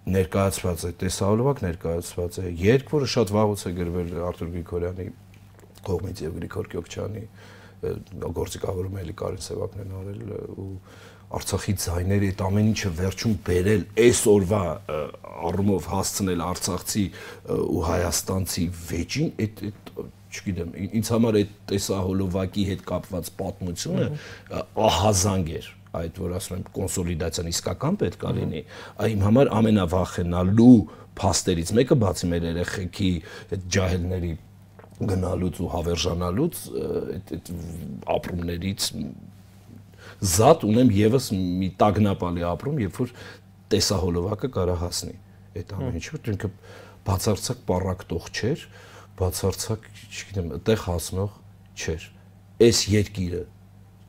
ներկայացված 0.09 0.85
է 0.89 0.91
տեսահոլովակ 1.03 1.63
ներկայացված 1.67 2.39
է 2.41 2.53
երկ 2.63 2.93
որը 2.97 3.09
շատ 3.15 3.33
վաղուց 3.37 3.65
է 3.69 3.73
գրվել 3.79 4.13
Արտուր 4.29 4.53
Գրիգորյանի 4.55 5.07
կողմից 5.89 6.23
եւ 6.25 6.39
Գրիգոր 6.39 6.71
Կյոքչյանի 6.75 7.25
գործիքավորում 8.39 8.99
էլի 9.03 9.15
Կարեն 9.19 9.45
Սևակն 9.45 9.85
են 9.85 9.95
արել 9.99 10.23
ու 10.59 10.71
Արցախի 11.29 11.73
ձայները 11.83 12.29
այդ 12.33 12.43
ամեն 12.47 12.69
ինչը 12.71 12.91
վերջում 12.99 13.33
բերել 13.45 13.83
այսօրվա 14.05 14.61
առումով 15.49 15.89
հասցնել 15.93 16.45
արցախցի 16.47 17.03
ու 17.69 17.83
հայաստանցի 17.85 18.65
վեճին 18.89 19.29
այդ 19.45 19.61
այդ 19.69 19.88
չգիտեմ 20.39 20.73
ինձ 20.89 21.11
համար 21.15 21.39
այդ 21.41 21.53
տեսահոլովակի 21.73 22.65
հետ 22.69 22.85
կապված 22.89 23.31
պատմությունը 23.43 24.09
ահազանգ 24.89 25.53
էր 25.59 25.71
այդ 25.99 26.19
որ 26.23 26.35
ասում 26.39 26.59
եմ 26.59 26.67
կոնսոլիդացիան 26.79 27.49
իսկական 27.53 27.97
պետք 28.03 28.27
է 28.29 28.33
լինի 28.39 28.63
իմ 29.09 29.23
համար 29.29 29.51
ամենավախենալու 29.59 30.75
փաստերից 31.19 31.73
մեկը 31.79 31.97
բացի 32.03 32.29
մեր 32.33 32.47
երեխեքի 32.49 33.13
այդ 33.57 33.65
ջահելների 33.79 34.33
գնալուց 34.99 35.59
ու 35.63 35.71
հավերժանալուց 35.73 36.61
այդ 36.79 37.33
այդ 37.39 37.51
ապրումներից 38.19 38.87
զատ 40.19 40.65
ունեմ 40.67 40.91
եւս 40.97 41.29
մի 41.37 41.69
տագնապալի 41.79 42.45
ապրում, 42.49 42.79
երբ 42.83 42.97
որ 42.99 43.13
տեսահոլովակը 43.73 44.51
կարա 44.57 44.77
հասնի 44.83 45.15
այդ 45.59 45.75
ամեն 45.77 45.99
ինչը, 45.99 46.21
ինքը 46.33 46.51
բացարձակ 47.09 47.61
պարակտող 47.69 48.31
չէր, 48.35 48.65
բացարձակ, 49.19 49.87
չգիտեմ, 50.09 50.51
այդտեղ 50.59 50.83
հասնող 50.87 51.39
չէր։ 51.79 52.05
Այս 52.69 52.83
երկիրը 52.93 53.43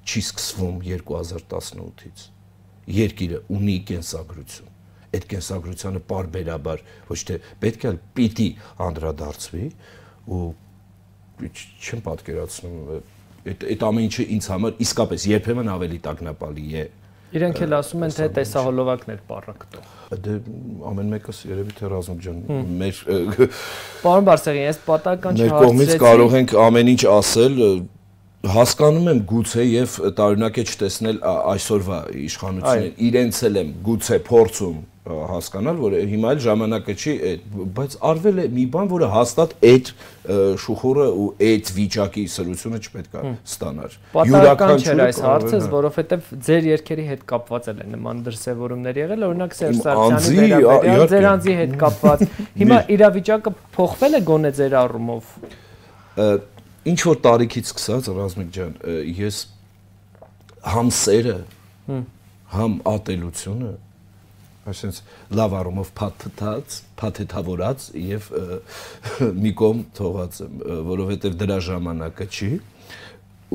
չի 0.09 0.21
սկսվում 0.25 0.77
2018-ից։ 0.85 2.25
Երկիրը 2.99 3.39
ունի 3.57 3.77
կենսագրություն։ 3.89 4.75
Այդ 5.09 5.25
կենսագրությանը 5.33 6.01
parberabar 6.09 6.83
ոչ 7.09 7.19
թե 7.29 7.37
պետք 7.63 7.85
է 7.89 7.93
պիտի 8.17 8.49
անդրադարձվի 8.85 9.69
ու 10.29 10.43
չեմ 11.49 12.03
պատկերացնում 12.05 12.79
այդ 13.49 13.65
այդ 13.73 13.85
ամեն 13.89 14.07
ինչը 14.09 14.25
ինձ 14.35 14.47
համար 14.53 14.81
իսկապես 14.85 15.25
երբեմն 15.31 15.71
ավելի 15.73 15.99
տագնապալի 16.05 16.65
է 16.75 16.83
Իրենք 17.29 17.59
էլ 17.65 17.75
ասում 17.77 18.03
են 18.07 18.13
թե 18.17 18.25
տեսահոլովակներ 18.39 19.19
պարակտող։ 19.29 19.89
Դե 20.25 20.35
ամեն 20.89 21.11
մեկս 21.13 21.41
երևի 21.45 21.75
թե 21.77 21.89
Ռազմիկ 21.93 22.23
ջան, 22.25 22.39
մեր 22.79 23.01
Պարոն 24.05 24.27
Բարսեղյան, 24.29 24.65
ես 24.65 24.79
պատական 24.87 25.37
չհասցրեցի։ 25.37 25.53
Մեր 25.53 25.67
կողմից 25.67 25.93
կարող 26.05 26.37
ենք 26.39 26.55
ամեն 26.65 26.91
ինչ 26.95 27.01
ասել, 27.13 27.61
հասկանում 28.39 29.07
եմ 29.11 29.21
գուցե 29.29 29.63
եւ 29.67 29.95
տարօրինակ 30.15 30.57
է 30.59 30.63
չտեսնել 30.69 31.17
այսօրվա 31.29 31.97
իշխանությունները 32.23 32.91
իրենց 33.09 33.39
էլ 33.49 33.59
եմ 33.59 33.71
գուցե 33.89 34.19
փորձում 34.29 34.77
հասկանալ, 35.09 35.77
որ 35.81 35.93
հիմա 36.09 36.31
էլ 36.35 36.41
ժամանակը 36.43 36.93
չի, 36.99 37.13
բայց 37.77 37.95
արվել 38.09 38.41
է 38.43 38.45
մի 38.53 38.65
բան, 38.75 38.89
որը 38.91 39.07
հաստատ 39.13 39.55
այդ 39.69 39.91
շուխուրը 40.63 41.07
ու 41.09 41.27
այդ 41.49 41.71
վիճակի 41.79 42.25
սրությունը 42.33 42.79
չպետք 42.85 43.15
է 43.19 43.23
ստանար։ 43.49 43.95
Յուրաքանչյուր 44.29 44.93
չէր 44.93 45.01
այս 45.05 45.21
հարցը, 45.25 45.61
որովհետև 45.73 46.29
ձեր 46.49 46.69
երկերի 46.69 47.05
հետ 47.09 47.25
կապված 47.33 47.69
էլ 47.73 47.79
է 47.79 47.89
նման 47.95 48.21
դրսևորումներ 48.29 49.01
եղել, 49.01 49.25
օրինակ 49.29 49.57
Սերժ 49.59 49.81
Սարգսյանի 49.89 50.51
վերաբերյալ 50.53 51.05
ձեր 51.09 51.27
անձի 51.33 51.57
հետ 51.59 51.75
կապված։ 51.83 52.25
Հիմա 52.59 52.79
իրավիճակը 52.99 53.55
փոխվել 53.79 54.19
է 54.19 54.23
գոնե 54.29 54.53
ձեր 54.59 54.77
առումով։ 54.83 55.35
Ինչ 56.89 56.99
որ 57.09 57.17
տարիքից 57.25 57.69
սկսած 57.69 58.07
Ռազմիկ 58.19 58.49
ջան, 58.55 58.73
ես 59.19 59.39
համ 60.69 60.89
սերը, 60.95 61.37
համ 62.49 62.73
ատելությունը 62.89 63.71
այսինքն 64.69 65.35
լավ 65.39 65.55
առումով 65.59 65.91
փաթթած, 65.99 66.77
փաթեթավորած 66.99 67.85
եւ 67.99 68.29
մի 69.43 69.53
կողմ 69.61 69.83
թողած 69.99 70.41
եմ, 70.45 70.59
որովհետեւ 70.89 71.37
դրա 71.43 71.59
ժամանակը 71.69 72.27
չի 72.29 72.51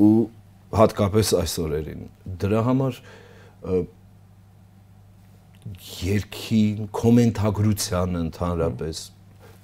ու 0.05 0.13
հատկապես 0.75 1.31
այս 1.39 1.55
օրերին։ 1.65 2.07
Դրա 2.41 2.63
համար 2.69 2.99
երկին 6.05 6.89
կոմենտագրության 6.93 8.19
ընդհանրապես 8.19 9.01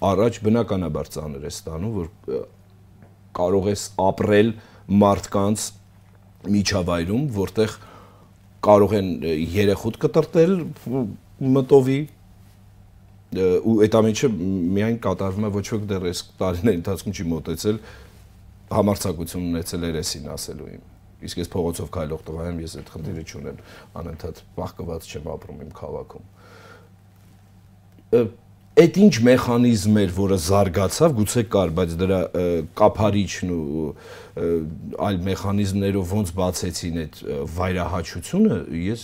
առաջ 0.02 0.40
բնականաբար 0.48 1.10
ծանր 1.14 1.46
է 1.46 1.52
ստանում, 1.52 1.98
որ 2.00 2.42
կարող 3.38 3.70
ես 3.72 3.84
ապրել 4.02 4.50
մարդկանց 5.02 5.66
միջավայրում, 6.56 7.28
որտեղ 7.38 7.76
կարող 8.66 8.96
են 8.98 9.12
երեխուտ 9.58 10.00
կտրտել 10.02 10.56
մտովի 11.42 12.00
ու 13.32 13.76
այդ 13.86 13.98
ամենը 14.02 14.30
միայն 14.78 14.98
կատարվում 15.06 15.48
է 15.48 15.52
ոչ 15.56 15.66
ոք 15.72 15.84
դեռ 15.92 16.08
այս 16.12 16.24
տարիների 16.42 16.80
ընթացքում 16.82 17.16
չի 17.16 17.26
մտածել 17.32 17.78
համարցակություն 18.76 19.48
ունեցել 19.52 19.88
երեսին 19.88 20.28
ասելու 20.36 20.70
իմ 20.72 20.84
իսկ 21.28 21.42
ես 21.42 21.52
փողոցով 21.54 21.90
քայլող 21.96 22.22
տղա 22.28 22.46
եմ 22.52 22.62
ես 22.66 22.76
այդ 22.82 22.92
խնդիրը 22.92 23.24
չունեմ 23.32 23.58
անընդհատ 24.02 24.44
բախկված 24.58 25.10
չեմ 25.12 25.26
ապրում 25.32 25.64
իմ 25.66 25.72
քաղաքում 25.80 26.26
այդ 28.82 28.98
ինչ 29.04 29.16
մեխանիզմ 29.28 29.98
էր, 30.02 30.12
որը 30.16 30.38
զարգացավ, 30.46 31.16
գուցե 31.18 31.42
կար, 31.52 31.72
բայց 31.76 31.96
դրա 32.02 32.20
կափարիչն 32.80 33.52
ու 33.52 33.88
այլ 35.08 35.20
մեխանիզմներով 35.28 36.14
ոնց 36.16 36.32
բացեցին 36.40 37.02
այդ 37.02 37.20
վայրահաչությունը, 37.58 38.60
ես 38.92 39.04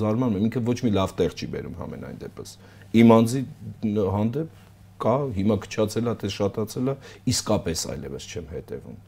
զարմանում 0.00 0.38
եմ, 0.38 0.46
ինքը 0.48 0.62
ոչ 0.68 0.76
մի 0.82 0.92
լավ 0.96 1.14
տեղ 1.18 1.36
չի 1.36 1.48
բերում 1.52 1.78
համենայն 1.82 2.20
դեպս։ 2.22 2.54
Իմ 3.02 3.14
անձի 3.16 3.42
հանդեպ 4.16 4.60
կա, 5.02 5.14
հիմա 5.36 5.56
քչացել 5.64 6.10
է, 6.12 6.14
թե 6.22 6.30
շատացել 6.36 6.92
է, 6.92 6.94
իսկապես 7.32 7.84
այլևս 7.92 8.28
չեմ 8.32 8.52
հետևում։ 8.52 8.98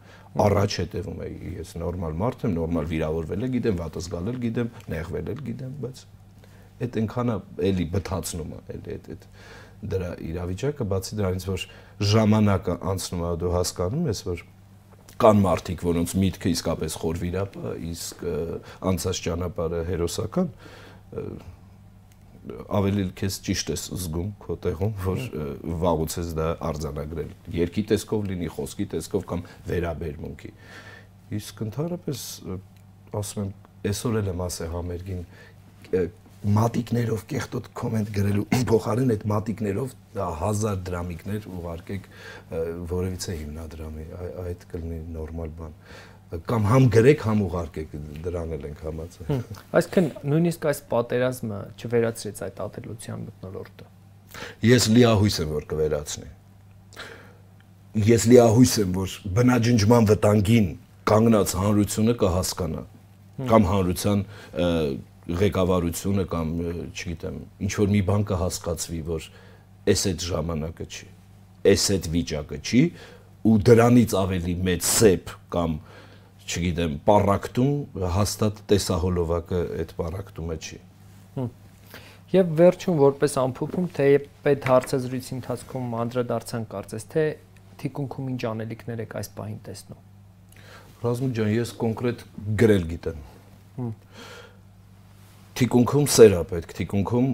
Առաջ 0.44 0.76
հետևում 0.82 1.20
էի, 1.24 1.52
ես 1.60 1.74
նորմալ 1.78 2.16
մարդ 2.24 2.44
եմ, 2.48 2.54
նորմալ 2.58 2.88
վիրավորվել 2.90 3.44
եմ, 3.46 3.52
գիտեմ, 3.54 3.76
վատս 3.78 4.08
գալել 4.14 4.40
գիտեմ, 4.44 4.72
նեղվել 4.94 5.30
եմ 5.34 5.42
գիտեմ, 5.48 5.76
բայց 5.84 6.00
այդ 6.84 6.96
այնքանա 7.00 7.36
էլի 7.68 7.86
բթացնում 7.94 8.54
է, 8.54 8.58
էլի 8.74 8.94
այդ 8.94 9.10
այդ 9.14 9.26
դրա 9.94 10.10
իրավիճակը, 10.24 10.86
բացի 10.90 11.18
դրանից, 11.20 11.46
որ 11.50 11.64
ժամանակը 12.14 12.76
անցնում 12.90 13.22
է, 13.24 13.30
դու 13.42 13.52
հասկանում 13.54 14.08
ես, 14.10 14.22
որ 14.26 14.42
կան 15.22 15.42
մարդիկ, 15.44 15.82
որոնց 15.86 16.14
միտքը 16.20 16.52
իսկապես 16.54 16.96
խորվիրապ 17.02 17.58
է, 17.58 17.74
իսկ 17.90 18.24
անցած 18.90 19.20
ճանապարհը 19.24 19.82
հերոսական 19.90 20.48
ավելի 22.44 23.04
քեզ 23.16 23.36
ճիշտ 23.46 23.70
ես 23.72 23.84
զգում 24.02 24.32
քո 24.42 24.56
տեղում, 24.64 24.90
որ 25.04 25.20
վաղուց 25.84 26.16
ես 26.18 26.32
դա 26.36 26.48
արձանագրել։ 26.68 27.30
Երկի 27.56 27.84
տեսքով 27.92 28.26
լինի, 28.30 28.50
խոսքի 28.52 28.86
տեսքով 28.94 29.24
կամ 29.30 29.44
վերաբերմունքի։ 29.70 30.52
Իսկ 31.38 31.62
ընդհանրապես 31.64 32.24
ասում 33.20 33.44
եմ, 33.44 33.54
այսօր 33.94 34.18
էլ 34.20 34.30
եմ 34.34 34.44
ասել 34.44 34.70
համերգին 34.74 35.24
մատիկներով 36.44 37.22
կեղտոտ 37.30 37.68
կոմենտ 37.80 38.10
գրելու 38.14 38.44
փոխարեն 38.70 39.12
այդ 39.14 39.22
մատիկներով 39.32 39.94
1000 40.24 40.82
դրամիկներ 40.88 41.46
ուղարկեք 41.58 42.08
որևիցե 42.90 43.36
հիմնադրամի 43.38 44.04
այդ 44.44 44.66
կլինի 44.74 45.00
նորմալ 45.14 45.54
բան 45.60 45.74
կամ 46.50 46.68
համ 46.68 46.86
գրեք 46.94 47.24
համ 47.28 47.42
ուղարկեք 47.46 47.96
դրան 48.24 48.54
էլ 48.56 48.64
ենք 48.68 48.80
համաձայն 48.84 49.42
այսինքն 49.80 50.08
նույնիսկ 50.34 50.64
այս 50.70 50.80
պատերազմը 50.92 51.58
չվերացրեց 51.78 52.40
այդ 52.48 52.62
ատելության 52.64 53.26
մտնոլորտը 53.28 53.92
ես 54.68 54.88
լիահույս 54.94 55.36
եմ 55.44 55.52
որ 55.54 55.68
կվերացնի 55.72 56.30
ես 58.08 58.26
լիահույս 58.32 58.72
եմ 58.82 58.96
որ 58.98 59.16
բնաջնջման 59.38 60.08
վտանգին 60.10 60.68
կանգնած 61.10 61.54
հանրությունը 61.60 62.14
կհասկանա 62.24 62.82
կամ 63.50 63.64
հանրության 63.70 64.20
ղեկավարությունը 65.24 66.24
կամ 66.28 66.48
չգիտեմ 66.92 67.36
ինչ 67.64 67.72
որ 67.80 67.92
մի 67.94 68.00
բան 68.10 68.24
կհասկացվի 68.28 69.00
որ 69.08 69.28
էս 69.94 70.02
այդ 70.10 70.24
ժամանակը 70.28 70.86
չի 70.94 71.08
էս 71.72 71.84
այդ 71.94 72.08
վիճակը 72.14 72.58
չի 72.60 72.82
ու 73.48 73.54
դրանից 73.68 74.16
ավելի 74.20 74.54
մեծ 74.68 74.84
սեփ 74.88 75.32
կամ 75.54 75.78
չգիտեմ 76.44 76.98
պարակտում 77.08 78.04
հաստատ 78.18 78.60
տեսահոլովակը 78.72 79.60
այդ 79.80 79.94
պարակտումը 80.00 80.58
չի 80.60 80.80
Եվ 82.34 82.48
վերջում 82.58 82.96
որպես 82.98 83.36
ամփոփում 83.44 83.84
թե 83.94 84.06
այդ 84.50 84.64
հարցազրույցի 84.68 85.34
ընթացքում 85.36 85.92
անդրադարձան 86.04 86.64
կարծես 86.72 87.04
թե 87.14 87.24
թիկունքում 87.80 88.30
ինչ 88.34 88.40
անելիքներ 88.50 89.02
եք 89.04 89.14
այս 89.20 89.30
պահին 89.38 89.60
տեսնում 89.68 90.00
Ռազմիկ 91.04 91.36
ջան 91.38 91.52
ես 91.54 91.72
կոնկրետ 91.84 92.24
գրել 92.64 92.84
գիտեմ 92.90 93.22
թիկունքում 95.58 96.08
սեր 96.14 96.34
է 96.34 96.42
պետք, 96.50 96.74
թիկունքում 96.80 97.28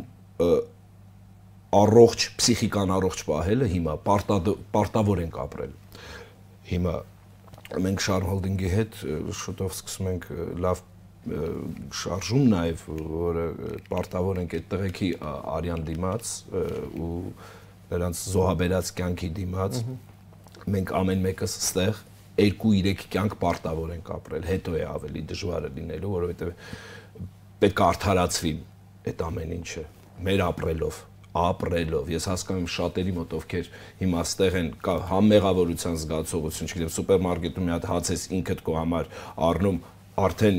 առողջ 1.81 2.27
պսիխիկան 2.41 2.93
առողջ 2.97 3.25
պահելը 3.29 3.71
հիմա 3.71 3.95
պարտավոր 4.07 5.23
ենք 5.25 5.41
ապրել։ 5.45 5.75
Հիմա 6.71 6.95
մենք 7.87 8.05
Շարհոլդինգի 8.07 8.71
հետ 8.75 8.97
շուտով 9.41 9.75
սկսում 9.77 10.09
ենք 10.11 10.27
լավ 10.67 10.83
շարժում 12.01 12.45
նաև, 12.51 12.85
որը 13.15 13.47
պարտավոր 13.91 14.41
ենք 14.43 14.55
այդ 14.59 14.69
տղեկի 14.73 15.11
արյան 15.31 15.83
դիմաց 15.91 16.31
ու 16.97 17.11
նրանց 17.91 18.23
զոհաբերած 18.35 18.93
կյանքի 19.01 19.29
դիմաց 19.41 19.83
մենք 20.75 20.95
ամեն 21.01 21.27
մեկս 21.27 21.57
ստեղ 21.61 22.01
2-3 22.41 23.05
կյանք 23.13 23.35
պարտավոր 23.41 23.93
ենք 23.99 24.11
ապրել, 24.17 24.45
հետո 24.49 24.75
է 24.81 24.85
ավելի 24.89 25.23
դժվարը 25.31 25.71
լինելու, 25.77 26.13
որովհետև 26.15 26.53
պետք 27.61 27.81
է 27.81 27.87
արդարացվի 27.91 28.53
այդ 29.11 29.23
ամեն 29.31 29.55
ինչը 29.61 29.87
մեր 30.27 30.43
ապրելով 30.51 31.07
ապրելով։ 31.31 32.09
Ես 32.11 32.25
հասկանում 32.27 32.65
եմ 32.65 32.71
շատերի 32.75 33.13
մոտ 33.15 33.35
ովքեր 33.39 33.69
հիմա 34.01 34.23
ստեղ 34.27 34.57
են 34.61 34.71
համ 35.11 35.29
մեղավորության 35.31 35.99
զգացողություն, 36.01 36.71
չգիտեմ, 36.71 36.91
սուպերմարկետում 36.97 37.69
մի 37.69 37.75
հատ 37.77 37.87
հաց 37.91 38.11
ես 38.11 38.25
ինքդ 38.41 38.63
քո 38.67 38.75
համար 38.81 39.11
առնում, 39.51 39.79
արդեն 40.21 40.59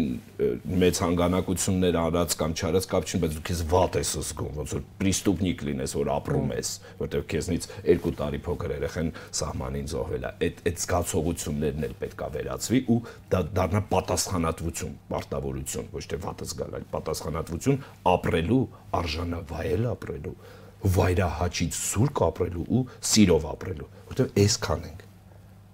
մեծ 0.81 0.99
հանգանակություններ 1.01 1.97
արած 2.01 2.35
կամ 2.39 2.53
չարած 2.57 2.87
կապ 2.91 3.07
չունի, 3.07 3.21
բայց 3.21 3.33
դու 3.37 3.43
քեզ 3.49 3.61
վատ 3.71 3.97
ես 4.01 4.11
զգում, 4.21 4.53
ոնց 4.61 4.73
որ 4.75 4.83
պրիստուպնիկ 5.01 5.63
լինես, 5.67 5.95
որ 5.99 6.11
ապրում 6.15 6.53
ես, 6.55 6.71
որտեղ 7.01 7.25
քեզնից 7.31 7.67
2 7.91 8.13
տարի 8.21 8.39
փոքր 8.47 8.73
երեխան 8.75 9.11
սահմանին 9.41 9.91
զոհվել 9.91 10.25
է։ 10.25 10.31
Այդ 10.41 10.63
այդ 10.71 10.81
զգացողություններն 10.81 11.85
էլ 11.87 11.95
պետքա 12.01 12.29
վերացվի 12.37 12.81
ու 12.91 12.99
դա 13.31 13.41
դառնա 13.61 13.81
պատասխանատվություն, 13.91 14.95
պարտավորություն, 15.11 15.91
ոչ 15.91 16.05
թե 16.11 16.21
վատը 16.25 16.49
զգալ, 16.51 16.75
այլ 16.81 16.87
պատասխանատվություն 16.95 17.79
ապրելու, 18.11 18.63
արժանավայել 19.01 19.85
ապրելու, 19.91 20.35
վայրահաճից 20.81 21.77
զուրկ 21.91 22.23
ապրելու 22.31 22.65
ու 22.71 22.85
սիրով 23.11 23.45
ապրելու, 23.51 23.91
որտեղ 24.11 24.33
այսքան 24.41 24.87
ենք 24.91 25.05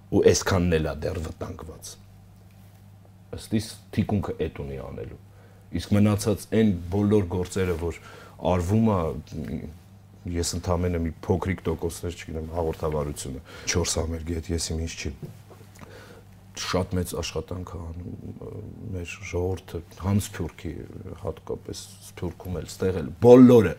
ու 0.07 0.25
այսքանն 0.31 0.75
էլ 0.77 0.91
է 0.91 0.93
դեռ 1.03 1.23
վտանգված 1.27 1.95
ըստ 3.35 3.57
իս 3.59 3.67
թիկունքը 3.97 4.35
այդ 4.45 4.61
ունի 4.63 4.77
անելու 4.87 5.19
իսկ 5.77 5.95
մնացած 5.97 6.45
այն 6.57 6.69
բոլոր 6.93 7.25
գործերը 7.33 7.75
որ 7.81 7.99
արվում 8.53 8.87
է 8.93 8.99
ես 10.37 10.53
ընդամենը 10.57 11.01
մի 11.03 11.11
փոքրիկ 11.25 11.63
տոկոսներ 11.67 12.15
չգիտեմ 12.17 12.47
հաղորդավարությունը 12.55 13.41
4 13.73 13.99
ամերգի 14.03 14.37
հետ 14.37 14.49
ես 14.53 14.69
իմ 14.73 14.81
ինչ 14.87 14.93
չի 14.97 15.11
շատ 16.57 16.93
մեծ 16.97 17.13
աշխատանք 17.21 17.71
է 17.77 17.79
անում 17.87 18.13
մեր 18.95 19.15
ժողովուրդը 19.29 19.81
համ 20.03 20.21
սփյուռքի 20.25 20.71
հատկապես 21.23 21.81
սփյուռքում 22.07 22.59
էլ 22.61 22.69
ստեղ 22.71 22.99
էլ 23.01 23.09
բոլորը 23.27 23.73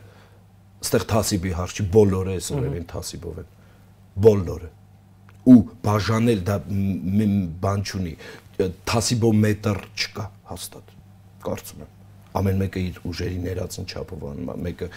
ստեղ 0.87 1.07
թասիբի 1.13 1.55
հարցի 1.59 1.87
բոլորը 1.97 2.37
էս 2.39 2.51
օրերին 2.59 2.87
թասիբով 2.93 3.41
են 3.43 3.49
բոլորը 4.29 4.71
ու 5.49 5.59
բաժանել 5.89 6.45
դա 6.49 6.57
բան 7.65 7.85
չունի 7.89 8.15
թասիբոմետր 8.59 9.79
չկա 9.95 10.25
հաստատ 10.51 10.95
կարծում 11.45 11.85
եմ 11.85 11.93
ամեն 12.41 12.59
մեկը 12.65 12.83
իր 12.89 12.97
ուժերի 13.09 13.39
ներածին 13.45 13.87
չափով 13.93 14.25
անում 14.33 14.51
է 14.55 14.57
մեկը 14.67 14.89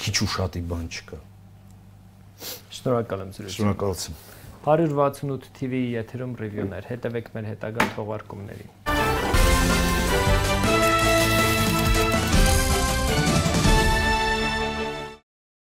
քիչ 0.00 0.16
ու 0.24 0.30
շատի 0.36 0.62
բան 0.72 0.86
չկա 0.96 1.18
շնորհակալ 2.80 3.24
եմ 3.26 3.30
զրույցի 3.36 3.56
շնորհակալություն 3.60 4.16
168 4.66 5.52
TV 5.60 5.72
եթերում 5.94 6.32
ռիվյուներ 6.42 6.84
հետևեք 6.90 7.26
մեր 7.36 7.44
հետագա 7.52 7.82
թողարկումներին 8.00 8.70